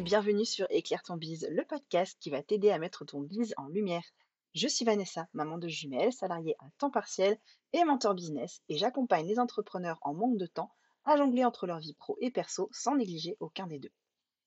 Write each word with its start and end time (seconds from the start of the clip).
bienvenue 0.00 0.46
sur 0.46 0.66
Éclaire 0.70 1.02
ton 1.02 1.16
bise, 1.16 1.46
le 1.50 1.62
podcast 1.62 2.16
qui 2.20 2.30
va 2.30 2.42
t'aider 2.42 2.70
à 2.70 2.78
mettre 2.78 3.04
ton 3.04 3.20
bise 3.20 3.52
en 3.58 3.66
lumière. 3.66 4.04
Je 4.54 4.66
suis 4.66 4.86
Vanessa, 4.86 5.28
maman 5.34 5.58
de 5.58 5.68
jumelles, 5.68 6.12
salariée 6.12 6.56
à 6.58 6.64
temps 6.78 6.90
partiel 6.90 7.38
et 7.74 7.84
mentor 7.84 8.14
business, 8.14 8.62
et 8.70 8.78
j'accompagne 8.78 9.26
les 9.26 9.38
entrepreneurs 9.38 9.98
en 10.00 10.14
manque 10.14 10.38
de 10.38 10.46
temps 10.46 10.72
à 11.04 11.18
jongler 11.18 11.44
entre 11.44 11.66
leur 11.66 11.80
vie 11.80 11.92
pro 11.92 12.16
et 12.22 12.30
perso 12.30 12.70
sans 12.72 12.96
négliger 12.96 13.36
aucun 13.40 13.66
des 13.66 13.78
deux. 13.78 13.92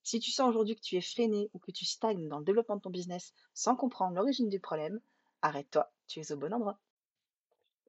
Si 0.01 0.19
tu 0.19 0.31
sens 0.31 0.49
aujourd'hui 0.49 0.75
que 0.75 0.81
tu 0.81 0.95
es 0.95 1.01
freiné 1.01 1.51
ou 1.53 1.59
que 1.59 1.71
tu 1.71 1.85
stagnes 1.85 2.27
dans 2.29 2.39
le 2.39 2.45
développement 2.45 2.77
de 2.77 2.81
ton 2.81 2.89
business 2.89 3.31
sans 3.53 3.75
comprendre 3.75 4.15
l'origine 4.15 4.49
du 4.49 4.59
problème, 4.59 4.99
arrête-toi, 5.43 5.91
tu 6.07 6.19
es 6.19 6.31
au 6.31 6.37
bon 6.37 6.51
endroit. 6.51 6.79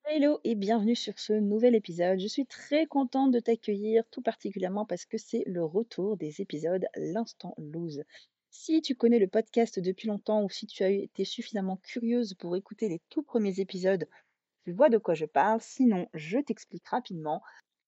Hello 0.07 0.39
et 0.45 0.55
bienvenue 0.55 0.95
sur 0.95 1.19
ce 1.19 1.33
nouvel 1.33 1.75
épisode. 1.75 2.21
Je 2.21 2.29
suis 2.29 2.45
très 2.45 2.85
contente 2.85 3.33
de 3.33 3.41
t'accueillir, 3.41 4.05
tout 4.11 4.21
particulièrement 4.21 4.85
parce 4.85 5.07
que 5.07 5.17
c'est 5.17 5.43
le 5.47 5.65
retour 5.65 6.19
des 6.19 6.43
épisodes 6.43 6.85
L'instant 6.95 7.55
lose. 7.57 8.05
Si 8.51 8.83
tu 8.83 8.95
connais 8.95 9.19
le 9.19 9.29
podcast 9.29 9.81
depuis 9.81 10.09
longtemps 10.09 10.45
ou 10.45 10.51
si 10.51 10.67
tu 10.67 10.85
as 10.85 10.91
été 10.91 11.25
suffisamment 11.25 11.79
curieuse 11.79 12.35
pour 12.35 12.55
écouter 12.55 12.91
les 12.91 13.01
tout 13.09 13.23
premiers 13.23 13.61
épisodes, 13.61 14.07
tu 14.67 14.73
vois 14.73 14.91
de 14.91 14.99
quoi 14.99 15.15
je 15.15 15.25
parle. 15.25 15.63
Sinon, 15.63 16.07
je 16.13 16.39
t'explique 16.39 16.87
rapidement. 16.87 17.43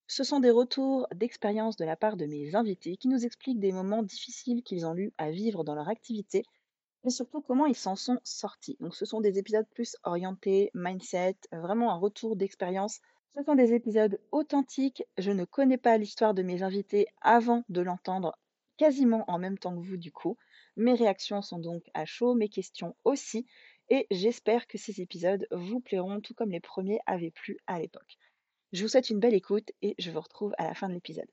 Ce 0.06 0.25
sont 0.25 0.41
des 0.41 0.51
retours 0.51 1.06
d'expérience 1.14 1.77
de 1.77 1.84
la 1.84 1.97
part 1.97 2.17
de 2.17 2.25
mes 2.25 2.55
invités 2.55 2.97
qui 2.97 3.09
nous 3.09 3.27
expliquent 3.27 3.61
des 3.61 3.73
moments 3.73 4.03
difficiles 4.03 4.62
qu'ils 4.62 4.87
ont 4.87 4.97
eu 4.97 5.12
à 5.19 5.30
vivre 5.30 5.64
dans 5.64 5.75
leur 5.75 5.91
activité 5.91 6.45
et 7.06 7.10
surtout 7.10 7.41
comment 7.41 7.66
ils 7.66 7.77
s'en 7.77 7.96
sont 7.96 8.19
sortis. 8.24 8.77
Donc 8.80 8.95
ce 8.95 9.05
sont 9.05 9.20
des 9.20 9.38
épisodes 9.38 9.66
plus 9.74 9.97
orientés, 10.02 10.70
mindset, 10.74 11.37
euh, 11.55 11.60
vraiment 11.60 11.92
un 11.92 11.98
retour 11.98 12.37
d'expérience. 12.37 13.01
Ce 13.37 13.42
sont 13.45 13.55
des 13.55 13.73
épisodes 13.73 14.20
authentiques. 14.33 15.05
Je 15.17 15.30
ne 15.30 15.45
connais 15.45 15.78
pas 15.78 15.98
l'histoire 15.98 16.34
de 16.34 16.42
mes 16.42 16.62
invités 16.62 17.06
avant 17.20 17.62
de 17.69 17.80
l'entendre 17.80 18.36
quasiment 18.77 19.25
en 19.28 19.39
même 19.39 19.56
temps 19.56 19.75
que 19.75 19.86
vous 19.86 19.97
du 19.97 20.11
coup. 20.11 20.36
Mes 20.77 20.95
réactions 20.95 21.42
sont 21.42 21.58
donc 21.58 21.84
à 21.95 22.05
chaud, 22.05 22.34
mes 22.34 22.48
questions 22.48 22.97
aussi. 23.05 23.47
Et 23.89 24.06
j'espère 24.11 24.67
que 24.67 24.78
ces 24.78 25.00
épisodes 25.00 25.47
vous 25.52 25.80
plairont 25.80 26.20
tout 26.20 26.34
comme 26.34 26.50
les 26.50 26.61
premiers 26.61 26.98
avaient 27.06 27.30
plu 27.30 27.56
à 27.69 27.78
l'époque. 27.78 28.19
Je 28.73 28.83
vous 28.83 28.89
souhaite 28.89 29.11
une 29.11 29.20
belle 29.20 29.34
écoute 29.34 29.70
et 29.80 29.95
je 29.98 30.11
vous 30.11 30.20
retrouve 30.20 30.52
à 30.58 30.64
la 30.64 30.75
fin 30.75 30.89
de 30.89 30.95
l'épisode. 30.95 31.30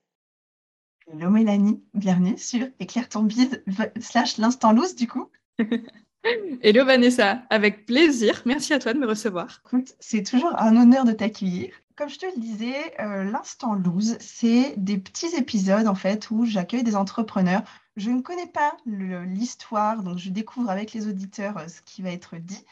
Hello 1.07 1.31
Mélanie, 1.31 1.83
bienvenue 1.93 2.37
sur 2.37 2.65
Éclaire 2.79 3.09
ton 3.09 3.23
bise 3.23 3.61
slash 3.99 4.37
l'instant 4.37 4.71
loose 4.71 4.95
du 4.95 5.07
coup. 5.07 5.29
Hello 6.63 6.85
Vanessa, 6.85 7.43
avec 7.49 7.85
plaisir. 7.85 8.41
Merci 8.45 8.73
à 8.73 8.79
toi 8.79 8.93
de 8.93 8.99
me 8.99 9.07
recevoir. 9.07 9.61
Écoute, 9.65 9.95
c'est 9.99 10.23
toujours 10.23 10.59
un 10.59 10.75
honneur 10.75 11.05
de 11.05 11.11
t'accueillir. 11.11 11.73
Comme 11.95 12.09
je 12.09 12.17
te 12.17 12.25
le 12.25 12.41
disais, 12.41 12.99
euh, 12.99 13.23
l'instant 13.23 13.75
loose, 13.75 14.17
c'est 14.19 14.73
des 14.77 14.97
petits 14.97 15.35
épisodes 15.35 15.87
en 15.87 15.95
fait 15.95 16.31
où 16.31 16.45
j'accueille 16.45 16.83
des 16.83 16.95
entrepreneurs. 16.95 17.61
Je 17.97 18.09
ne 18.09 18.21
connais 18.21 18.47
pas 18.47 18.75
l'histoire, 18.87 20.01
donc 20.01 20.17
je 20.17 20.31
découvre 20.31 20.71
avec 20.71 20.93
les 20.93 21.07
auditeurs 21.07 21.57
euh, 21.57 21.67
ce 21.67 21.81
qui 21.83 22.01
va 22.01 22.09
être 22.09 22.37
dit. 22.37 22.65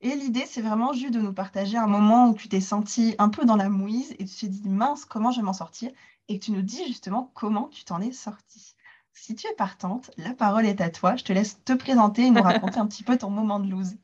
Et 0.00 0.14
l'idée, 0.14 0.44
c'est 0.46 0.62
vraiment 0.62 0.92
juste 0.92 1.14
de 1.14 1.20
nous 1.20 1.32
partager 1.32 1.76
un 1.76 1.88
moment 1.88 2.30
où 2.30 2.34
tu 2.34 2.48
t'es 2.48 2.60
senti 2.60 3.16
un 3.18 3.30
peu 3.30 3.44
dans 3.44 3.56
la 3.56 3.68
mouise 3.68 4.14
et 4.20 4.26
tu 4.26 4.46
te 4.46 4.46
dis 4.46 4.68
mince, 4.68 5.04
comment 5.04 5.32
je 5.32 5.40
vais 5.40 5.46
m'en 5.46 5.52
sortir? 5.52 5.90
Et 6.28 6.38
tu 6.38 6.52
nous 6.52 6.62
dis 6.62 6.86
justement 6.86 7.32
comment 7.34 7.66
tu 7.66 7.82
t'en 7.84 8.00
es 8.00 8.12
sorti. 8.12 8.76
Si 9.20 9.34
tu 9.34 9.46
es 9.46 9.54
partante, 9.54 10.10
la 10.16 10.32
parole 10.32 10.64
est 10.66 10.80
à 10.80 10.90
toi. 10.90 11.16
Je 11.16 11.24
te 11.24 11.32
laisse 11.32 11.62
te 11.64 11.72
présenter 11.72 12.22
et 12.22 12.30
nous 12.30 12.42
raconter 12.42 12.78
un 12.78 12.86
petit 12.86 13.02
peu 13.02 13.16
ton 13.18 13.30
moment 13.30 13.60
de 13.60 13.70
loose. 13.70 13.94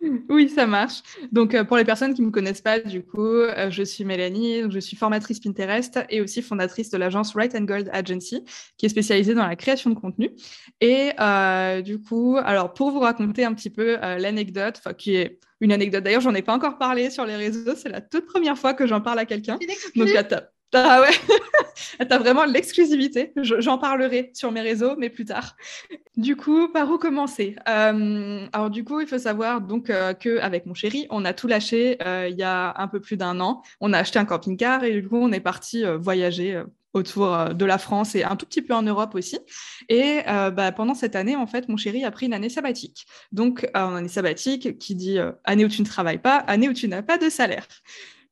Oui, 0.28 0.48
ça 0.48 0.66
marche. 0.66 1.02
Donc, 1.32 1.54
euh, 1.54 1.64
pour 1.64 1.76
les 1.76 1.84
personnes 1.84 2.14
qui 2.14 2.20
ne 2.20 2.26
me 2.26 2.30
connaissent 2.30 2.60
pas, 2.60 2.78
du 2.78 3.02
coup, 3.02 3.24
euh, 3.24 3.68
je 3.68 3.82
suis 3.82 4.04
Mélanie, 4.04 4.62
je 4.70 4.78
suis 4.78 4.96
formatrice 4.96 5.40
Pinterest 5.40 5.98
et 6.08 6.20
aussi 6.20 6.40
fondatrice 6.40 6.90
de 6.90 6.98
l'agence 6.98 7.34
Right 7.34 7.54
and 7.56 7.62
Gold 7.62 7.90
Agency, 7.92 8.44
qui 8.76 8.86
est 8.86 8.88
spécialisée 8.88 9.34
dans 9.34 9.44
la 9.44 9.56
création 9.56 9.90
de 9.90 9.96
contenu. 9.96 10.30
Et 10.80 11.10
euh, 11.18 11.82
du 11.82 12.00
coup, 12.00 12.36
alors, 12.36 12.74
pour 12.74 12.92
vous 12.92 13.00
raconter 13.00 13.44
un 13.44 13.54
petit 13.54 13.70
peu 13.70 13.96
l'anecdote, 13.96 14.80
qui 14.98 15.16
est 15.16 15.40
une 15.60 15.72
anecdote, 15.72 16.04
d'ailleurs, 16.04 16.20
j'en 16.20 16.34
ai 16.34 16.42
pas 16.42 16.54
encore 16.54 16.78
parlé 16.78 17.10
sur 17.10 17.26
les 17.26 17.34
réseaux, 17.34 17.74
c'est 17.74 17.88
la 17.88 18.00
toute 18.00 18.26
première 18.26 18.56
fois 18.56 18.74
que 18.74 18.86
j'en 18.86 19.00
parle 19.00 19.18
à 19.18 19.24
quelqu'un. 19.24 19.58
Donc, 19.96 20.08
à 20.10 20.22
ah 20.74 21.00
ouais, 21.00 22.06
t'as 22.08 22.18
vraiment 22.18 22.44
l'exclusivité. 22.44 23.32
J'en 23.36 23.78
parlerai 23.78 24.30
sur 24.34 24.52
mes 24.52 24.60
réseaux, 24.60 24.96
mais 24.98 25.08
plus 25.08 25.24
tard. 25.24 25.56
Du 26.16 26.36
coup, 26.36 26.68
par 26.68 26.90
où 26.90 26.98
commencer? 26.98 27.56
Euh, 27.68 28.46
Alors 28.52 28.68
du 28.68 28.84
coup, 28.84 29.00
il 29.00 29.06
faut 29.06 29.18
savoir 29.18 29.62
donc 29.62 29.88
euh, 29.88 30.12
que 30.12 30.38
avec 30.40 30.66
mon 30.66 30.74
chéri, 30.74 31.06
on 31.10 31.24
a 31.24 31.32
tout 31.32 31.46
lâché 31.46 31.96
euh, 32.02 32.28
il 32.28 32.36
y 32.36 32.42
a 32.42 32.74
un 32.76 32.88
peu 32.88 33.00
plus 33.00 33.16
d'un 33.16 33.40
an. 33.40 33.62
On 33.80 33.92
a 33.92 33.98
acheté 33.98 34.18
un 34.18 34.26
camping-car 34.26 34.84
et 34.84 34.92
du 35.00 35.08
coup, 35.08 35.16
on 35.16 35.32
est 35.32 35.40
parti 35.40 35.84
voyager 35.98 36.62
autour 36.92 37.54
de 37.54 37.64
la 37.64 37.78
France 37.78 38.14
et 38.14 38.24
un 38.24 38.36
tout 38.36 38.46
petit 38.46 38.62
peu 38.62 38.74
en 38.74 38.82
Europe 38.82 39.14
aussi. 39.14 39.38
Et 39.88 40.20
bah, 40.26 40.72
pendant 40.72 40.94
cette 40.94 41.16
année, 41.16 41.36
en 41.36 41.46
fait, 41.46 41.68
mon 41.68 41.76
chéri 41.76 42.04
a 42.04 42.10
pris 42.10 42.26
une 42.26 42.34
année 42.34 42.48
sabbatique. 42.48 43.06
Donc, 43.32 43.68
une 43.74 43.96
année 43.96 44.08
sabbatique 44.08 44.78
qui 44.78 44.94
dit 44.94 45.18
année 45.44 45.64
où 45.64 45.68
tu 45.68 45.82
ne 45.82 45.86
travailles 45.86 46.18
pas, 46.18 46.38
année 46.38 46.68
où 46.68 46.72
tu 46.72 46.88
n'as 46.88 47.02
pas 47.02 47.18
de 47.18 47.28
salaire. 47.28 47.66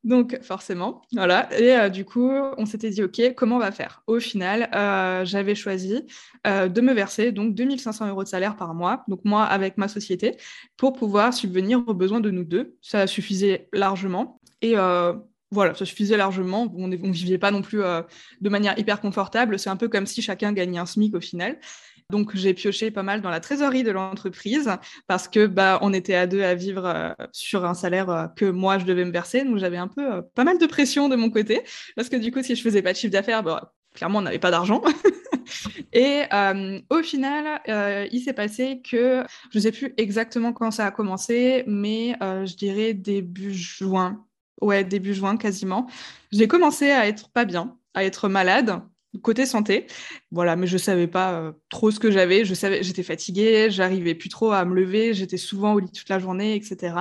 Donc, 0.05 0.39
forcément, 0.41 1.03
voilà. 1.13 1.49
Et 1.59 1.77
euh, 1.77 1.89
du 1.89 2.05
coup, 2.05 2.31
on 2.31 2.65
s'était 2.65 2.91
dit, 2.91 3.03
OK, 3.03 3.21
comment 3.35 3.57
on 3.57 3.59
va 3.59 3.73
faire? 3.73 4.03
Au 4.07 4.21
final, 4.21 4.71
euh, 4.73 5.25
j'avais 5.25 5.57
choisi 5.57 6.07
euh, 6.47 6.69
de 6.69 6.81
me 6.81 6.93
verser 6.93 7.33
donc 7.33 7.55
2500 7.55 8.09
euros 8.09 8.23
de 8.23 8.29
salaire 8.29 8.57
par 8.57 8.73
mois, 8.73 9.05
donc 9.09 9.21
moi 9.25 9.43
avec 9.43 9.79
ma 9.79 9.89
société, 9.89 10.37
pour 10.77 10.93
pouvoir 10.93 11.35
subvenir 11.35 11.83
aux 11.89 11.95
besoins 11.95 12.21
de 12.21 12.31
nous 12.31 12.45
deux. 12.45 12.77
Ça 12.83 13.09
suffisait 13.09 13.69
largement. 13.73 14.41
Et 14.63 14.75
voilà, 15.53 15.75
ça 15.75 15.85
suffisait 15.85 16.17
largement. 16.17 16.73
On 16.77 16.89
ne 16.89 16.97
vivait 16.97 17.39
pas 17.39 17.51
non 17.51 17.63
plus 17.63 17.81
de 18.41 18.49
manière 18.49 18.79
hyper 18.79 19.01
confortable. 19.01 19.59
C'est 19.59 19.71
un 19.71 19.77
peu 19.77 19.89
comme 19.89 20.07
si 20.07 20.23
chacun 20.23 20.53
gagnait 20.53 20.79
un 20.79 20.87
SMIC 20.87 21.15
au 21.15 21.21
final. 21.21 21.59
Donc 22.11 22.37
j'ai 22.37 22.55
pioché 22.55 22.93
pas 22.93 23.03
mal 23.03 23.21
dans 23.21 23.31
la 23.31 23.41
trésorerie 23.41 23.83
de 23.83 23.91
l'entreprise 23.91 24.71
parce 25.09 25.27
que 25.27 25.47
bah 25.47 25.81
on 25.83 25.93
était 25.93 26.15
à 26.15 26.29
deux 26.29 26.43
à 26.43 26.55
vivre 26.55 26.87
euh, 26.87 27.11
sur 27.33 27.65
un 27.65 27.75
salaire 27.75 28.11
euh, 28.11 28.27
que 28.29 28.45
moi 28.45 28.79
je 28.79 28.85
devais 28.85 29.05
me 29.05 29.11
verser, 29.11 29.45
donc 29.45 29.59
j'avais 29.59 29.77
un 29.77 29.89
peu 29.89 30.15
euh, 30.15 30.23
pas 30.37 30.45
mal 30.45 30.59
de 30.59 30.67
pression 30.67 31.09
de 31.09 31.17
mon 31.17 31.31
côté 31.31 31.63
parce 31.97 32.09
que 32.09 32.15
du 32.15 32.31
coup 32.31 32.43
si 32.45 32.55
je 32.55 32.63
faisais 32.63 32.81
pas 32.81 32.93
de 32.93 32.97
chiffre 32.97 33.13
d'affaires, 33.13 33.43
bah, 33.43 33.75
clairement 33.93 34.21
on 34.21 34.23
n'avait 34.23 34.39
pas 34.39 34.53
d'argent. 34.53 34.83
Et 35.93 36.25
au 36.91 37.03
final, 37.03 37.61
il 38.13 38.21
s'est 38.21 38.35
passé 38.35 38.83
que 38.83 39.25
je 39.51 39.59
ne 39.59 39.63
sais 39.63 39.73
plus 39.73 39.95
exactement 39.97 40.53
quand 40.53 40.71
ça 40.71 40.87
a 40.87 40.91
commencé, 40.91 41.65
mais 41.67 42.17
je 42.21 42.55
dirais 42.57 42.93
début 42.93 43.55
juin. 43.55 44.27
Ouais, 44.61 44.85
début 44.85 45.15
juin 45.15 45.37
quasiment. 45.37 45.87
J'ai 46.33 46.49
commencé 46.49 46.91
à 46.91 47.07
être 47.07 47.31
pas 47.31 47.45
bien, 47.45 47.79
à 47.95 48.05
être 48.05 48.29
malade 48.29 48.83
côté 49.21 49.47
santé. 49.47 49.87
Voilà, 50.31 50.57
mais 50.57 50.67
je 50.67 50.79
savais 50.79 51.07
pas 51.07 51.33
euh, 51.33 51.53
trop 51.69 51.91
ce 51.91 52.01
que 52.01 52.11
j'avais. 52.11 52.45
Je 52.45 52.55
savais, 52.55 52.83
j'étais 52.83 53.03
fatiguée, 53.03 53.69
j'arrivais 53.71 54.15
plus 54.15 54.29
trop 54.29 54.53
à 54.53 54.65
me 54.65 54.75
lever, 54.75 55.15
j'étais 55.15 55.37
souvent 55.37 55.75
au 55.75 55.79
lit 55.79 55.91
toute 55.91 56.09
la 56.09 56.19
journée, 56.19 56.55
etc. 56.55 56.95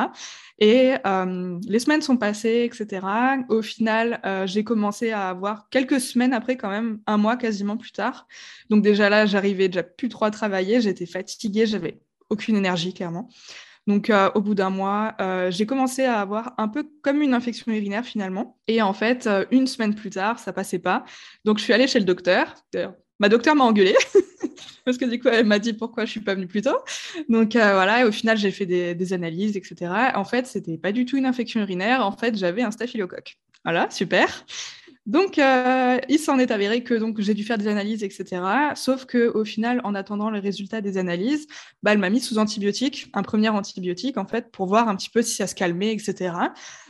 Et 0.59 0.93
euh, 1.05 1.59
les 1.67 1.79
semaines 1.79 2.01
sont 2.01 2.17
passées, 2.17 2.69
etc. 2.71 3.05
Au 3.49 3.61
final, 3.61 4.21
euh, 4.25 4.47
j'ai 4.47 4.63
commencé 4.63 5.11
à 5.11 5.29
avoir 5.29 5.69
quelques 5.69 5.99
semaines 5.99 6.33
après, 6.33 6.55
quand 6.55 6.69
même, 6.69 6.99
un 7.07 7.17
mois 7.17 7.35
quasiment 7.35 7.77
plus 7.77 7.91
tard. 7.91 8.27
Donc 8.69 8.81
déjà 8.81 9.09
là, 9.09 9.25
j'arrivais 9.25 9.67
déjà 9.67 9.83
plus 9.83 10.09
trop 10.09 10.25
à 10.25 10.31
travailler, 10.31 10.79
j'étais 10.81 11.05
fatiguée, 11.05 11.65
j'avais 11.65 11.99
aucune 12.29 12.55
énergie 12.55 12.93
clairement. 12.93 13.29
Donc, 13.87 14.09
euh, 14.09 14.31
au 14.33 14.41
bout 14.41 14.55
d'un 14.55 14.69
mois, 14.69 15.13
euh, 15.21 15.51
j'ai 15.51 15.65
commencé 15.65 16.03
à 16.03 16.19
avoir 16.19 16.53
un 16.57 16.67
peu 16.67 16.89
comme 17.03 17.21
une 17.21 17.33
infection 17.33 17.71
urinaire 17.71 18.03
finalement. 18.03 18.57
Et 18.67 18.81
en 18.81 18.93
fait, 18.93 19.27
euh, 19.27 19.45
une 19.51 19.67
semaine 19.67 19.93
plus 19.93 20.09
tard, 20.09 20.39
ça 20.39 20.53
passait 20.53 20.79
pas. 20.79 21.05
Donc, 21.43 21.59
je 21.59 21.63
suis 21.63 21.73
allée 21.73 21.87
chez 21.87 21.99
le 21.99 22.05
docteur. 22.05 22.55
Ma 23.19 23.29
docteur 23.29 23.55
m'a 23.55 23.63
engueulée 23.63 23.95
parce 24.85 24.97
que 24.97 25.05
du 25.05 25.19
coup, 25.19 25.29
elle 25.29 25.45
m'a 25.45 25.59
dit 25.59 25.73
pourquoi 25.73 26.05
je 26.05 26.11
suis 26.11 26.19
pas 26.19 26.33
venue 26.33 26.47
plus 26.47 26.61
tôt. 26.61 26.77
Donc 27.29 27.53
voilà, 27.53 28.01
et 28.01 28.03
au 28.03 28.11
final, 28.11 28.37
j'ai 28.37 28.51
fait 28.51 28.65
des, 28.65 28.93
des, 28.93 29.13
analyses, 29.13 29.55
etc. 29.55 29.91
En 30.15 30.25
fait, 30.25 30.47
c'était 30.47 30.77
pas 30.77 30.91
du 30.91 31.05
tout 31.05 31.15
une 31.15 31.25
infection 31.25 31.61
urinaire. 31.61 32.05
En 32.05 32.11
fait, 32.11 32.35
j'avais 32.35 32.63
un 32.63 32.71
staphylocoque. 32.71 33.37
Voilà, 33.63 33.89
super. 33.89 34.45
Donc, 35.05 35.37
euh, 35.37 35.99
il 36.09 36.17
s'en 36.17 36.39
est 36.39 36.49
avéré 36.49 36.83
que 36.83 36.95
donc 36.95 37.21
j'ai 37.21 37.35
dû 37.35 37.43
faire 37.43 37.59
des 37.59 37.67
analyses, 37.67 38.03
etc. 38.03 38.41
Sauf 38.75 39.05
que 39.05 39.27
au 39.35 39.45
final, 39.45 39.79
en 39.83 39.93
attendant 39.93 40.31
les 40.31 40.39
résultats 40.39 40.81
des 40.81 40.97
analyses, 40.97 41.45
bah, 41.83 41.93
elle 41.93 41.99
m'a 41.99 42.09
mis 42.09 42.19
sous 42.19 42.39
antibiotique, 42.39 43.11
un 43.13 43.21
premier 43.21 43.49
antibiotique 43.49 44.17
en 44.17 44.25
fait, 44.25 44.51
pour 44.51 44.65
voir 44.65 44.89
un 44.89 44.95
petit 44.95 45.11
peu 45.11 45.21
si 45.21 45.35
ça 45.35 45.45
se 45.45 45.53
calmait, 45.53 45.93
etc. 45.93 46.33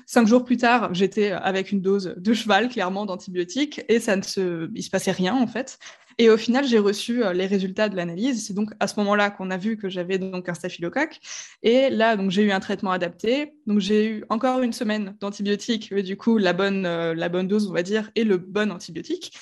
Cinq 0.05 0.27
jours 0.27 0.45
plus 0.45 0.55
tard, 0.55 0.93
j'étais 0.93 1.31
avec 1.31 1.73
une 1.73 1.81
dose 1.81 2.13
de 2.15 2.33
cheval 2.33 2.69
clairement 2.69 3.05
d'antibiotiques 3.05 3.81
et 3.89 3.99
ça 3.99 4.15
ne 4.15 4.21
se, 4.21 4.69
il 4.73 4.83
se 4.83 4.89
passait 4.89 5.11
rien 5.11 5.35
en 5.35 5.47
fait. 5.47 5.77
Et 6.17 6.29
au 6.29 6.37
final, 6.37 6.65
j'ai 6.65 6.79
reçu 6.79 7.23
euh, 7.23 7.33
les 7.33 7.45
résultats 7.45 7.89
de 7.89 7.95
l'analyse. 7.95 8.47
C'est 8.47 8.53
donc 8.53 8.71
à 8.79 8.87
ce 8.87 8.97
moment-là 8.99 9.29
qu'on 9.29 9.51
a 9.51 9.57
vu 9.57 9.77
que 9.77 9.89
j'avais 9.89 10.17
donc 10.17 10.47
un 10.47 10.53
staphylocoque. 10.53 11.19
Et 11.61 11.89
là, 11.89 12.15
donc 12.15 12.31
j'ai 12.31 12.43
eu 12.43 12.51
un 12.51 12.59
traitement 12.59 12.91
adapté. 12.91 13.53
Donc 13.67 13.79
j'ai 13.79 14.05
eu 14.07 14.25
encore 14.29 14.61
une 14.61 14.73
semaine 14.73 15.15
d'antibiotiques, 15.19 15.89
mais 15.91 16.03
du 16.03 16.15
coup 16.15 16.37
la 16.37 16.53
bonne, 16.53 16.85
euh, 16.85 17.13
la 17.13 17.27
bonne 17.29 17.47
dose, 17.47 17.67
on 17.67 17.73
va 17.73 17.83
dire, 17.83 18.11
et 18.15 18.23
le 18.23 18.37
bon 18.37 18.71
antibiotique. 18.71 19.33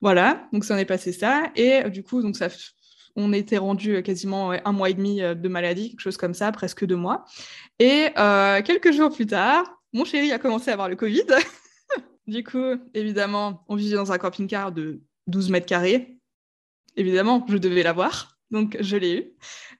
Voilà, 0.00 0.48
donc 0.52 0.64
ça 0.64 0.74
en 0.74 0.78
est 0.78 0.84
passé 0.84 1.12
ça. 1.12 1.50
Et 1.56 1.84
euh, 1.84 1.88
du 1.90 2.02
coup, 2.02 2.22
donc 2.22 2.36
ça, 2.36 2.48
on 3.16 3.32
était 3.32 3.58
rendu 3.58 4.02
quasiment 4.02 4.50
un 4.52 4.72
mois 4.72 4.90
et 4.90 4.94
demi 4.94 5.20
de 5.20 5.48
maladie, 5.48 5.90
quelque 5.90 6.00
chose 6.00 6.16
comme 6.16 6.34
ça, 6.34 6.50
presque 6.52 6.84
deux 6.84 6.96
mois. 6.96 7.24
Et 7.78 8.08
quelques 8.64 8.92
jours 8.92 9.14
plus 9.14 9.26
tard, 9.26 9.64
mon 9.92 10.04
chéri 10.04 10.32
a 10.32 10.40
commencé 10.40 10.70
à 10.70 10.72
avoir 10.72 10.88
le 10.88 10.96
Covid. 10.96 11.26
du 12.26 12.42
coup, 12.42 12.74
évidemment, 12.92 13.64
on 13.68 13.76
vivait 13.76 13.94
dans 13.94 14.10
un 14.10 14.18
camping-car 14.18 14.72
de 14.72 15.00
12 15.26 15.50
mètres 15.50 15.66
carrés. 15.66 16.13
Évidemment, 16.96 17.44
je 17.48 17.56
devais 17.56 17.82
l'avoir. 17.82 18.36
Donc, 18.50 18.76
je 18.80 18.96
l'ai 18.96 19.16
eu. 19.16 19.24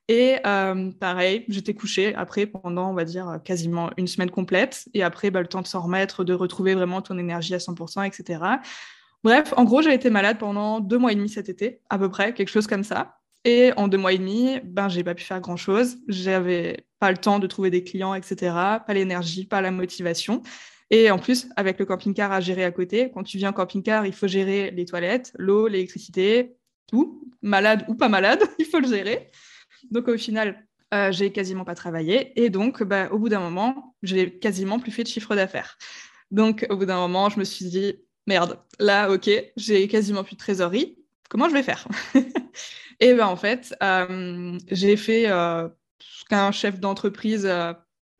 Et 0.08 0.37
euh, 0.46 0.90
pareil, 0.93 1.44
j'étais 1.49 1.75
couchée 1.75 2.14
après 2.14 2.46
pendant, 2.46 2.90
on 2.90 2.94
va 2.94 3.05
dire, 3.05 3.40
quasiment 3.44 3.90
une 3.96 4.06
semaine 4.06 4.31
complète. 4.31 4.87
Et 4.94 5.02
après, 5.02 5.31
bah, 5.31 5.40
le 5.40 5.46
temps 5.46 5.62
de 5.62 5.66
s'en 5.66 5.81
remettre, 5.81 6.25
de 6.25 6.34
retrouver 6.34 6.75
vraiment 6.75 7.00
ton 7.00 7.19
énergie 7.19 7.55
à 7.55 7.58
100%, 7.58 8.06
etc. 8.06 8.40
Bref, 9.22 9.55
en 9.56 9.64
gros, 9.64 9.81
j'ai 9.81 9.94
été 9.94 10.11
malade 10.11 10.38
pendant 10.38 10.81
deux 10.81 10.99
mois 10.99 11.12
et 11.12 11.14
demi 11.14 11.31
cet 11.31 11.49
été, 11.49 11.81
à 11.88 11.99
peu 11.99 12.11
près, 12.11 12.34
quelque 12.34 12.50
chose 12.50 12.66
comme 12.66 12.84
ça. 12.84 13.16
Et 13.44 13.72
en 13.76 13.88
deux 13.88 13.99
mois 13.99 14.12
et 14.12 14.19
demi, 14.19 14.61
ben, 14.64 14.88
j'ai 14.88 15.05
pas 15.05 15.14
pu 15.14 15.25
faire 15.25 15.40
grand 15.40 15.56
chose. 15.56 15.96
J'avais 16.08 16.87
pas 16.99 17.11
le 17.11 17.16
temps 17.16 17.38
de 17.38 17.46
trouver 17.46 17.70
des 17.70 17.84
clients, 17.84 18.14
etc. 18.14 18.37
Pas 18.87 18.94
l'énergie, 18.94 19.46
pas 19.46 19.61
la 19.61 19.70
motivation. 19.70 20.43
Et 20.90 21.11
en 21.11 21.19
plus, 21.19 21.49
avec 21.56 21.78
le 21.78 21.87
camping-car 21.87 22.32
à 22.32 22.40
gérer 22.40 22.64
à 22.64 22.70
côté, 22.70 23.11
quand 23.12 23.22
tu 23.22 23.38
viens 23.38 23.50
en 23.50 23.52
camping-car, 23.52 24.06
il 24.06 24.12
faut 24.12 24.26
gérer 24.26 24.70
les 24.70 24.84
toilettes, 24.84 25.32
l'eau, 25.38 25.69
l'électricité, 25.69 26.56
Malade 27.42 27.84
ou 27.88 27.94
pas 27.94 28.08
malade, 28.08 28.42
il 28.58 28.66
faut 28.66 28.81
le 28.81 28.88
gérer. 28.88 29.31
Donc 29.90 30.08
au 30.08 30.16
final, 30.16 30.66
euh, 30.92 31.12
j'ai 31.12 31.32
quasiment 31.32 31.64
pas 31.64 31.75
travaillé. 31.75 32.32
Et 32.42 32.50
donc, 32.50 32.82
bah, 32.82 33.08
au 33.10 33.19
bout 33.19 33.28
d'un 33.28 33.40
moment, 33.40 33.96
j'ai 34.02 34.38
quasiment 34.38 34.78
plus 34.78 34.92
fait 34.92 35.02
de 35.02 35.08
chiffre 35.08 35.34
d'affaires. 35.34 35.76
Donc 36.31 36.66
au 36.70 36.76
bout 36.76 36.86
d'un 36.86 36.96
moment, 36.96 37.28
je 37.28 37.38
me 37.38 37.44
suis 37.44 37.66
dit, 37.66 37.96
merde, 38.26 38.58
là, 38.78 39.10
ok, 39.10 39.31
j'ai 39.56 39.88
quasiment 39.88 40.25
plus 40.25 40.34
de 40.34 40.40
trésorerie. 40.40 40.98
Comment 41.28 41.48
je 41.48 41.54
vais 41.54 41.62
faire? 41.62 41.86
Et 43.00 43.12
ben 43.14 43.26
en 43.26 43.37
fait, 43.37 43.75
euh, 43.82 44.56
j'ai 44.70 44.96
fait 44.96 45.28
euh, 45.28 45.69
ce 45.98 46.25
qu'un 46.26 46.52
chef 46.52 46.78
d'entreprise 46.78 47.50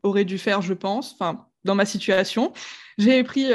aurait 0.03 0.25
dû 0.25 0.37
faire, 0.37 0.61
je 0.61 0.73
pense. 0.73 1.13
Enfin, 1.13 1.47
dans 1.63 1.75
ma 1.75 1.85
situation. 1.85 2.53
J'ai 2.97 3.23
pris 3.23 3.51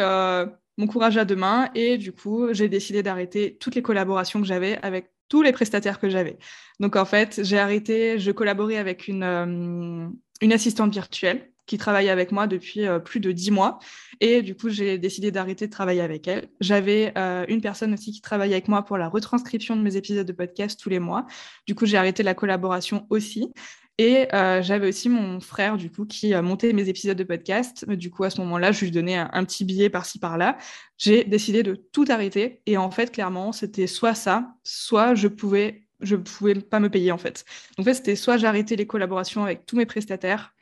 mon 0.81 0.87
courage 0.87 1.19
à 1.19 1.27
deux 1.27 1.37
mains 1.37 1.69
et 1.75 1.99
du 1.99 2.11
coup, 2.11 2.53
j'ai 2.53 2.69
décidé 2.69 3.03
d'arrêter 3.03 3.57
toutes 3.61 3.75
les 3.75 3.83
collaborations 3.83 4.41
que 4.41 4.47
j'avais 4.47 4.79
avec 4.83 5.11
tous 5.29 5.43
les 5.43 5.53
prestataires 5.53 6.01
que 6.01 6.09
j'avais. 6.09 6.39
Donc 6.81 6.97
en 6.97 7.05
fait, 7.05 7.41
j'ai 7.45 7.59
arrêté, 7.59 8.19
je 8.19 8.31
collaborais 8.31 8.79
avec 8.79 9.07
une, 9.07 9.23
euh, 9.23 10.09
assistante 10.51 10.93
virtuelle 10.93 11.51
qui 11.67 11.77
travaille 11.77 12.09
avec 12.09 12.33
moi 12.33 12.47
depuis 12.47 12.87
euh, 12.87 12.99
plus 12.99 13.21
de 13.21 13.31
dix 13.31 13.51
mois. 13.51 13.79
Et 14.21 14.41
du 14.41 14.57
coup, 14.57 14.71
j'ai 14.71 14.97
décidé 14.97 15.31
d'arrêter 15.31 15.67
de 15.67 15.71
travailler 15.71 16.01
avec 16.01 16.27
elle. 16.27 16.49
J'avais 16.61 17.13
une 17.49 17.61
personne 17.61 17.95
aussi 17.95 18.11
qui 18.13 18.21
travaille 18.21 18.53
avec 18.53 18.69
moi 18.69 18.83
pour 18.83 18.99
la 18.99 19.09
retranscription 19.09 19.77
de 19.77 19.83
mes 19.83 19.97
épisodes 19.97 20.27
de 20.27 20.33
podcast 20.33 20.81
tous 20.81 20.89
les 20.89 20.99
mois. 20.99 21.27
Du 21.67 21.75
coup, 21.75 21.87
j'ai 21.87 21.97
arrêté 21.97 22.23
la 22.23 22.35
collaboration 22.35 23.07
aussi. 23.09 23.53
Et 24.01 24.35
euh, 24.35 24.63
j'avais 24.63 24.89
aussi 24.89 25.11
mon 25.11 25.41
frère, 25.41 25.77
du 25.77 25.91
coup, 25.91 26.07
qui 26.07 26.33
a 26.33 26.41
monté 26.41 26.73
mes 26.73 26.89
épisodes 26.89 27.19
de 27.19 27.23
podcast. 27.23 27.87
Du 27.87 28.11
coup, 28.11 28.25
à 28.25 28.31
ce 28.31 28.41
moment-là, 28.41 28.73
je 28.73 28.87
lui 28.87 28.91
donnais 28.91 29.17
un, 29.17 29.29
un 29.31 29.45
petit 29.45 29.63
billet 29.63 29.91
par-ci, 29.91 30.19
par-là. 30.19 30.57
J'ai 30.97 31.23
décidé 31.25 31.63
de 31.63 31.75
tout 31.75 32.07
arrêter. 32.09 32.63
Et 32.65 32.79
en 32.79 32.91
fait, 32.91 33.13
clairement, 33.13 33.53
c'était 33.53 33.87
soit 33.87 34.15
ça, 34.15 34.55
soit 34.65 35.15
je 35.15 35.29
pouvais 35.29 35.87
je 36.01 36.17
pouvais 36.17 36.55
pas 36.55 36.81
me 36.81 36.89
payer 36.89 37.13
en 37.13 37.19
fait. 37.19 37.45
Donc, 37.77 37.85
en 37.87 37.91
fait, 37.91 37.93
c'était 37.93 38.17
soit 38.17 38.39
j'arrêtais 38.39 38.75
les 38.75 38.87
collaborations 38.87 39.45
avec 39.45 39.67
tous 39.67 39.77
mes 39.77 39.85
prestataires, 39.85 40.55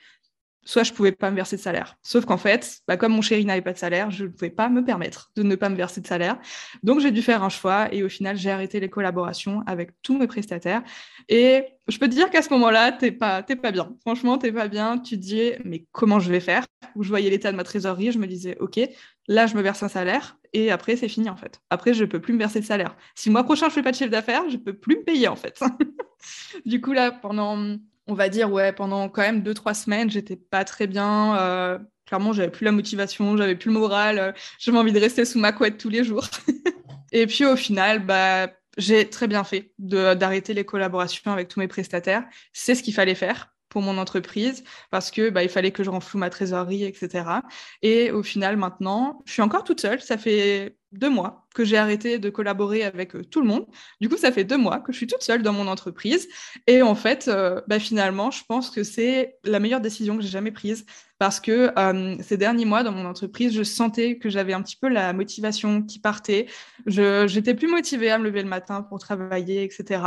soit 0.68 0.82
je 0.82 0.92
pouvais 0.92 1.12
pas 1.12 1.30
me 1.30 1.36
verser 1.36 1.56
de 1.56 1.62
salaire. 1.62 1.96
Sauf 2.02 2.26
qu'en 2.26 2.36
fait, 2.36 2.80
bah, 2.86 2.98
comme 2.98 3.12
mon 3.12 3.22
chéri 3.22 3.42
n'avait 3.46 3.62
pas 3.62 3.72
de 3.72 3.78
salaire, 3.78 4.10
je 4.10 4.24
ne 4.24 4.28
pouvais 4.28 4.50
pas 4.50 4.68
me 4.68 4.84
permettre 4.84 5.30
de 5.34 5.42
ne 5.42 5.54
pas 5.54 5.70
me 5.70 5.76
verser 5.76 6.02
de 6.02 6.06
salaire. 6.06 6.38
Donc 6.82 7.00
j'ai 7.00 7.10
dû 7.10 7.22
faire 7.22 7.42
un 7.42 7.48
choix 7.48 7.88
et 7.90 8.02
au 8.02 8.10
final, 8.10 8.36
j'ai 8.36 8.50
arrêté 8.50 8.78
les 8.78 8.90
collaborations 8.90 9.62
avec 9.66 9.92
tous 10.02 10.18
mes 10.18 10.26
prestataires. 10.26 10.82
Et 11.30 11.64
je 11.88 11.98
peux 11.98 12.06
te 12.06 12.14
dire 12.14 12.28
qu'à 12.28 12.42
ce 12.42 12.50
moment-là, 12.50 12.92
t'es 12.92 13.12
pas, 13.12 13.42
pas 13.42 13.72
bien. 13.72 13.96
Franchement, 14.02 14.36
t'es 14.36 14.52
pas 14.52 14.68
bien. 14.68 14.98
Tu 14.98 15.16
te 15.16 15.22
dis, 15.22 15.52
mais 15.64 15.86
comment 15.90 16.20
je 16.20 16.30
vais 16.30 16.40
faire? 16.40 16.66
Où 16.96 17.02
je 17.02 17.08
voyais 17.08 17.30
l'état 17.30 17.50
de 17.50 17.56
ma 17.56 17.64
trésorerie, 17.64 18.12
je 18.12 18.18
me 18.18 18.26
disais, 18.26 18.58
ok, 18.60 18.78
là, 19.26 19.46
je 19.46 19.56
me 19.56 19.62
verse 19.62 19.82
un 19.82 19.88
salaire 19.88 20.36
et 20.52 20.70
après, 20.70 20.96
c'est 20.96 21.08
fini 21.08 21.30
en 21.30 21.36
fait. 21.36 21.62
Après, 21.70 21.94
je 21.94 22.04
peux 22.04 22.20
plus 22.20 22.34
me 22.34 22.38
verser 22.38 22.60
de 22.60 22.66
salaire. 22.66 22.94
Si 23.14 23.30
le 23.30 23.32
mois 23.32 23.44
prochain, 23.44 23.70
je 23.70 23.74
fais 23.74 23.82
pas 23.82 23.92
de 23.92 23.96
chiffre 23.96 24.10
d'affaires, 24.10 24.48
je 24.50 24.58
peux 24.58 24.74
plus 24.74 24.96
me 24.98 25.02
payer 25.02 25.28
en 25.28 25.36
fait. 25.36 25.58
du 26.66 26.82
coup, 26.82 26.92
là, 26.92 27.10
pendant 27.10 27.78
on 28.08 28.14
va 28.14 28.28
dire, 28.28 28.50
ouais, 28.50 28.72
pendant 28.72 29.08
quand 29.08 29.22
même 29.22 29.42
deux, 29.42 29.54
trois 29.54 29.74
semaines, 29.74 30.10
j'étais 30.10 30.36
pas 30.36 30.64
très 30.64 30.86
bien. 30.86 31.36
Euh, 31.38 31.78
clairement, 32.06 32.32
j'avais 32.32 32.50
plus 32.50 32.64
la 32.64 32.72
motivation, 32.72 33.36
j'avais 33.36 33.54
plus 33.54 33.68
le 33.68 33.78
moral, 33.78 34.18
euh, 34.18 34.32
j'avais 34.58 34.78
envie 34.78 34.92
de 34.92 34.98
rester 34.98 35.24
sous 35.24 35.38
ma 35.38 35.52
couette 35.52 35.78
tous 35.78 35.90
les 35.90 36.02
jours. 36.04 36.26
et 37.12 37.26
puis 37.26 37.44
au 37.44 37.54
final, 37.54 38.04
bah, 38.04 38.48
j'ai 38.78 39.08
très 39.08 39.28
bien 39.28 39.44
fait 39.44 39.72
d'arrêter 39.78 40.54
les 40.54 40.64
collaborations 40.64 41.32
avec 41.32 41.48
tous 41.48 41.60
mes 41.60 41.68
prestataires. 41.68 42.24
C'est 42.52 42.74
ce 42.74 42.82
qu'il 42.82 42.94
fallait 42.94 43.14
faire 43.14 43.52
pour 43.68 43.82
mon 43.82 43.98
entreprise 43.98 44.64
parce 44.90 45.10
que 45.10 45.28
bah, 45.28 45.42
il 45.42 45.50
fallait 45.50 45.72
que 45.72 45.84
je 45.84 45.90
renfloue 45.90 46.18
ma 46.18 46.30
trésorerie, 46.30 46.84
etc. 46.84 47.24
Et 47.82 48.10
au 48.10 48.22
final, 48.22 48.56
maintenant, 48.56 49.22
je 49.26 49.32
suis 49.32 49.42
encore 49.42 49.64
toute 49.64 49.80
seule. 49.80 50.00
Ça 50.00 50.16
fait 50.16 50.78
deux 50.92 51.10
mois 51.10 51.46
que 51.58 51.64
j'ai 51.64 51.76
arrêté 51.76 52.20
de 52.20 52.30
collaborer 52.30 52.84
avec 52.84 53.16
euh, 53.16 53.24
tout 53.24 53.40
le 53.40 53.48
monde. 53.48 53.66
Du 54.00 54.08
coup, 54.08 54.16
ça 54.16 54.30
fait 54.30 54.44
deux 54.44 54.56
mois 54.56 54.78
que 54.78 54.92
je 54.92 54.96
suis 54.96 55.08
toute 55.08 55.24
seule 55.24 55.42
dans 55.42 55.52
mon 55.52 55.66
entreprise. 55.66 56.28
Et 56.68 56.82
en 56.82 56.94
fait, 56.94 57.26
euh, 57.26 57.60
bah, 57.66 57.80
finalement, 57.80 58.30
je 58.30 58.44
pense 58.48 58.70
que 58.70 58.84
c'est 58.84 59.38
la 59.42 59.58
meilleure 59.58 59.80
décision 59.80 60.16
que 60.16 60.22
j'ai 60.22 60.28
jamais 60.28 60.52
prise 60.52 60.86
parce 61.18 61.40
que 61.40 61.72
euh, 61.76 62.16
ces 62.20 62.36
derniers 62.36 62.64
mois 62.64 62.84
dans 62.84 62.92
mon 62.92 63.04
entreprise, 63.06 63.52
je 63.52 63.64
sentais 63.64 64.18
que 64.18 64.30
j'avais 64.30 64.52
un 64.52 64.62
petit 64.62 64.76
peu 64.76 64.88
la 64.88 65.12
motivation 65.12 65.82
qui 65.82 65.98
partait. 65.98 66.46
J'étais 66.86 67.54
plus 67.54 67.66
motivée 67.66 68.12
à 68.12 68.18
me 68.18 68.24
lever 68.24 68.44
le 68.44 68.48
matin 68.48 68.82
pour 68.82 69.00
travailler, 69.00 69.64
etc. 69.64 70.00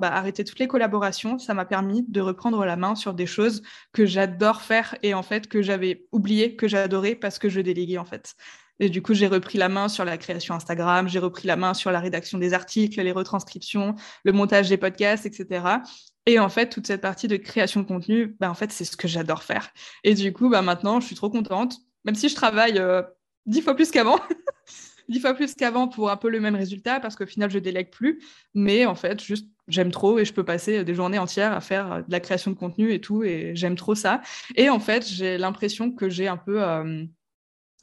Bah, 0.00 0.12
arrêter 0.12 0.44
toutes 0.44 0.58
les 0.58 0.68
collaborations, 0.68 1.38
ça 1.38 1.54
m'a 1.54 1.64
permis 1.64 2.04
de 2.06 2.20
reprendre 2.20 2.66
la 2.66 2.76
main 2.76 2.96
sur 2.96 3.14
des 3.14 3.24
choses 3.24 3.62
que 3.94 4.04
j'adore 4.04 4.60
faire 4.60 4.94
et 5.02 5.14
en 5.14 5.22
fait 5.22 5.48
que 5.48 5.62
j'avais 5.62 6.06
oublié 6.12 6.54
que 6.54 6.68
j'adorais 6.68 7.14
parce 7.14 7.38
que 7.38 7.48
je 7.48 7.62
déléguais 7.62 7.96
en 7.96 8.04
fait. 8.04 8.34
Et 8.80 8.88
du 8.88 9.02
coup, 9.02 9.14
j'ai 9.14 9.26
repris 9.26 9.58
la 9.58 9.68
main 9.68 9.88
sur 9.88 10.04
la 10.04 10.16
création 10.16 10.54
Instagram, 10.54 11.08
j'ai 11.08 11.18
repris 11.18 11.46
la 11.48 11.56
main 11.56 11.74
sur 11.74 11.90
la 11.90 12.00
rédaction 12.00 12.38
des 12.38 12.54
articles, 12.54 13.00
les 13.00 13.12
retranscriptions, 13.12 13.94
le 14.24 14.32
montage 14.32 14.68
des 14.68 14.76
podcasts, 14.76 15.26
etc. 15.26 15.80
Et 16.26 16.38
en 16.38 16.48
fait, 16.48 16.68
toute 16.68 16.86
cette 16.86 17.00
partie 17.00 17.26
de 17.26 17.36
création 17.36 17.80
de 17.80 17.86
contenu, 17.86 18.36
bah, 18.38 18.50
en 18.50 18.54
fait, 18.54 18.70
c'est 18.70 18.84
ce 18.84 18.98
que 18.98 19.08
j'adore 19.08 19.42
faire. 19.42 19.70
Et 20.04 20.14
du 20.14 20.32
coup, 20.32 20.50
bah, 20.50 20.62
maintenant, 20.62 21.00
je 21.00 21.06
suis 21.06 21.16
trop 21.16 21.30
contente, 21.30 21.78
même 22.04 22.14
si 22.14 22.28
je 22.28 22.34
travaille 22.34 22.78
euh, 22.78 23.02
dix 23.46 23.62
fois 23.62 23.74
plus 23.74 23.90
qu'avant. 23.90 24.20
dix 25.08 25.20
fois 25.20 25.32
plus 25.32 25.54
qu'avant 25.54 25.88
pour 25.88 26.10
un 26.10 26.18
peu 26.18 26.28
le 26.28 26.38
même 26.38 26.54
résultat, 26.54 27.00
parce 27.00 27.16
qu'au 27.16 27.24
final, 27.24 27.50
je 27.50 27.58
délègue 27.58 27.90
plus. 27.90 28.22
Mais 28.54 28.84
en 28.84 28.94
fait, 28.94 29.22
juste, 29.22 29.48
j'aime 29.68 29.90
trop 29.90 30.18
et 30.18 30.26
je 30.26 30.34
peux 30.34 30.44
passer 30.44 30.84
des 30.84 30.94
journées 30.94 31.18
entières 31.18 31.52
à 31.52 31.62
faire 31.62 31.92
euh, 31.92 32.02
de 32.02 32.12
la 32.12 32.20
création 32.20 32.50
de 32.50 32.56
contenu 32.56 32.92
et 32.92 33.00
tout. 33.00 33.24
Et 33.24 33.56
j'aime 33.56 33.74
trop 33.74 33.94
ça. 33.94 34.20
Et 34.54 34.68
en 34.68 34.80
fait, 34.80 35.08
j'ai 35.08 35.38
l'impression 35.38 35.90
que 35.90 36.08
j'ai 36.10 36.28
un 36.28 36.36
peu... 36.36 36.62
Euh, 36.62 37.04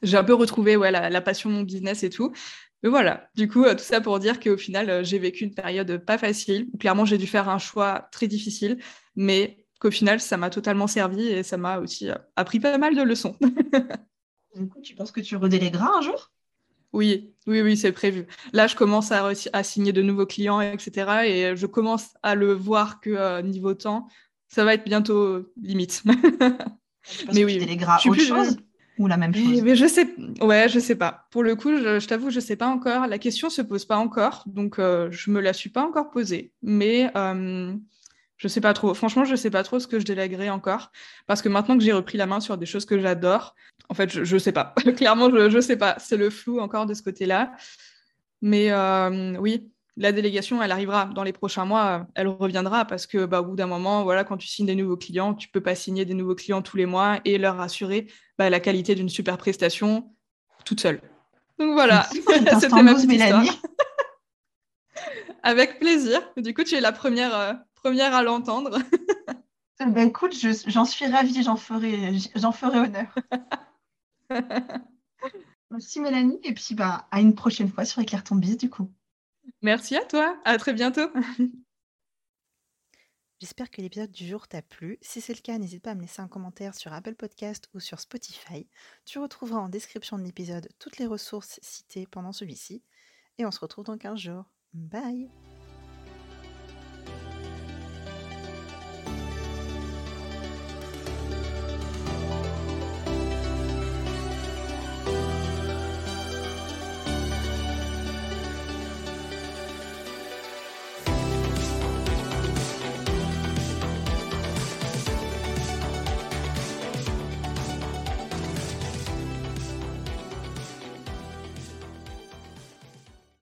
j'ai 0.01 0.17
un 0.17 0.23
peu 0.23 0.33
retrouvé 0.33 0.75
ouais, 0.75 0.91
la, 0.91 1.21
passion 1.21 1.49
de 1.49 1.55
mon 1.55 1.63
business 1.63 2.03
et 2.03 2.09
tout. 2.09 2.33
Mais 2.83 2.89
voilà, 2.89 3.29
du 3.35 3.47
coup, 3.47 3.63
euh, 3.63 3.73
tout 3.73 3.83
ça 3.83 4.01
pour 4.01 4.19
dire 4.19 4.39
qu'au 4.39 4.57
final, 4.57 4.89
euh, 4.89 5.03
j'ai 5.03 5.17
vécu 5.17 5.43
une 5.43 5.53
période 5.53 5.97
pas 6.05 6.17
facile. 6.17 6.67
Clairement, 6.79 7.05
j'ai 7.05 7.17
dû 7.17 7.27
faire 7.27 7.49
un 7.49 7.57
choix 7.57 8.07
très 8.11 8.27
difficile, 8.27 8.77
mais 9.15 9.65
qu'au 9.79 9.91
final, 9.91 10.19
ça 10.19 10.37
m'a 10.37 10.49
totalement 10.49 10.87
servi 10.87 11.27
et 11.27 11.43
ça 11.43 11.57
m'a 11.57 11.79
aussi 11.79 12.09
euh, 12.09 12.15
appris 12.35 12.59
pas 12.59 12.77
mal 12.77 12.95
de 12.95 13.01
leçons. 13.01 13.35
du 14.55 14.67
coup, 14.67 14.81
tu 14.81 14.93
penses 14.95 15.11
que 15.11 15.21
tu 15.21 15.35
redélégueras 15.35 15.97
un 15.97 16.01
jour? 16.01 16.31
Oui, 16.93 17.33
oui, 17.47 17.61
oui, 17.61 17.75
c'est 17.75 17.91
prévu. 17.91 18.27
Là, 18.53 18.67
je 18.67 18.75
commence 18.75 19.11
à, 19.11 19.31
à, 19.53 19.63
signer 19.63 19.91
de 19.91 20.01
nouveaux 20.01 20.25
clients, 20.25 20.61
etc. 20.61 21.25
Et 21.25 21.55
je 21.55 21.65
commence 21.65 22.13
à 22.23 22.35
le 22.35 22.53
voir 22.53 23.01
que 23.01 23.41
niveau 23.41 23.73
temps, 23.73 24.07
ça 24.47 24.63
va 24.63 24.75
être 24.75 24.85
bientôt 24.85 25.45
limite. 25.61 26.03
mais 27.33 27.43
oui, 27.43 27.53
tu 27.53 27.59
délégueras 27.59 27.99
autre 28.05 28.21
chose? 28.21 28.57
Ou 28.97 29.07
la 29.07 29.17
même 29.17 29.33
chose 29.33 29.61
mais, 29.61 29.75
Je 29.75 29.85
sais, 29.85 30.07
ouais, 30.41 30.69
je 30.69 30.79
sais 30.79 30.95
pas. 30.95 31.27
Pour 31.31 31.43
le 31.43 31.55
coup, 31.55 31.69
je, 31.77 32.05
t'avoue, 32.05 32.29
je 32.29 32.39
sais 32.39 32.55
pas 32.55 32.67
encore. 32.67 33.07
La 33.07 33.17
question 33.17 33.49
se 33.49 33.61
pose 33.61 33.85
pas 33.85 33.97
encore, 33.97 34.43
donc 34.45 34.79
euh, 34.79 35.09
je 35.11 35.31
me 35.31 35.41
la 35.41 35.53
suis 35.53 35.69
pas 35.69 35.83
encore 35.83 36.11
posée. 36.11 36.51
Mais 36.61 37.11
euh, 37.15 37.73
je 38.37 38.47
sais 38.47 38.61
pas 38.61 38.73
trop. 38.73 38.93
Franchement, 38.93 39.25
je 39.25 39.35
sais 39.35 39.49
pas 39.49 39.63
trop 39.63 39.79
ce 39.79 39.87
que 39.87 39.99
je 39.99 40.05
délèguerai 40.05 40.49
encore, 40.49 40.91
parce 41.27 41.41
que 41.41 41.49
maintenant 41.49 41.77
que 41.77 41.83
j'ai 41.83 41.93
repris 41.93 42.17
la 42.17 42.25
main 42.25 42.39
sur 42.39 42.57
des 42.57 42.65
choses 42.65 42.85
que 42.85 42.99
j'adore, 42.99 43.55
en 43.89 43.93
fait, 43.93 44.11
je, 44.11 44.23
je 44.23 44.37
sais 44.37 44.51
pas. 44.51 44.73
Clairement, 44.97 45.29
je, 45.29 45.49
je 45.49 45.59
sais 45.59 45.77
pas. 45.77 45.95
C'est 45.99 46.17
le 46.17 46.29
flou 46.29 46.59
encore 46.59 46.85
de 46.85 46.93
ce 46.93 47.03
côté-là. 47.03 47.51
Mais 48.41 48.71
euh, 48.71 49.37
oui, 49.39 49.71
la 49.97 50.11
délégation, 50.11 50.61
elle 50.61 50.71
arrivera 50.71 51.05
dans 51.05 51.23
les 51.23 51.31
prochains 51.31 51.65
mois, 51.65 52.05
elle 52.15 52.27
reviendra 52.27 52.85
parce 52.85 53.07
que 53.07 53.25
bah, 53.25 53.41
au 53.41 53.45
bout 53.45 53.55
d'un 53.55 53.67
moment, 53.67 54.03
voilà, 54.03 54.23
quand 54.23 54.37
tu 54.37 54.47
signes 54.47 54.65
des 54.65 54.75
nouveaux 54.75 54.97
clients, 54.97 55.33
tu 55.33 55.47
peux 55.47 55.61
pas 55.61 55.75
signer 55.75 56.03
des 56.03 56.13
nouveaux 56.13 56.35
clients 56.35 56.61
tous 56.61 56.75
les 56.75 56.85
mois 56.85 57.19
et 57.23 57.37
leur 57.37 57.61
assurer 57.61 58.11
bah, 58.37 58.49
la 58.49 58.59
qualité 58.59 58.95
d'une 58.95 59.09
super 59.09 59.37
prestation 59.37 60.13
toute 60.65 60.81
seule. 60.81 61.01
Donc 61.59 61.73
voilà, 61.73 62.03
c'était 62.59 62.83
ma 62.83 62.93
petite 62.93 63.07
Mélanie. 63.07 63.51
Avec 65.43 65.79
plaisir. 65.79 66.21
Du 66.37 66.53
coup, 66.53 66.63
tu 66.63 66.75
es 66.75 66.81
la 66.81 66.91
première, 66.91 67.35
euh, 67.35 67.53
première 67.75 68.13
à 68.13 68.23
l'entendre. 68.23 68.79
ben, 69.79 70.07
écoute, 70.07 70.35
j'en 70.67 70.85
suis 70.85 71.05
ravie, 71.05 71.43
j'en 71.43 71.55
ferai, 71.55 72.17
j'en 72.35 72.51
ferai 72.51 72.79
honneur. 72.79 73.15
Merci 75.71 75.99
Mélanie, 75.99 76.39
et 76.43 76.53
puis 76.53 76.73
bah, 76.73 77.07
à 77.11 77.21
une 77.21 77.35
prochaine 77.35 77.69
fois 77.69 77.85
sur 77.85 78.01
Éclair 78.01 78.23
ton 78.23 78.35
bis 78.35 78.57
du 78.57 78.69
coup. 78.69 78.91
Merci 79.61 79.95
à 79.95 80.05
toi. 80.05 80.39
À 80.45 80.57
très 80.57 80.73
bientôt. 80.73 81.09
J'espère 83.41 83.69
que 83.69 83.81
l'épisode 83.81 84.11
du 84.11 84.25
jour 84.25 84.47
t'a 84.47 84.61
plu. 84.61 84.97
Si 85.01 85.19
c'est 85.19 85.33
le 85.33 85.41
cas, 85.41 85.57
n'hésite 85.57 85.83
pas 85.83 85.91
à 85.91 85.95
me 85.95 86.01
laisser 86.01 86.21
un 86.21 86.27
commentaire 86.27 86.73
sur 86.73 86.93
Apple 86.93 87.15
Podcast 87.15 87.67
ou 87.73 87.79
sur 87.79 87.99
Spotify. 87.99 88.67
Tu 89.05 89.19
retrouveras 89.19 89.59
en 89.59 89.69
description 89.69 90.17
de 90.17 90.23
l'épisode 90.23 90.69
toutes 90.79 90.97
les 90.97 91.05
ressources 91.05 91.59
citées 91.61 92.07
pendant 92.09 92.31
celui-ci. 92.31 92.81
Et 93.37 93.45
on 93.45 93.51
se 93.51 93.59
retrouve 93.59 93.85
dans 93.85 93.97
15 93.97 94.19
jours. 94.19 94.45
Bye 94.73 95.29